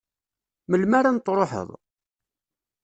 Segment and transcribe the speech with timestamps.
[0.69, 1.69] Melmi ara n-truḥeḍ?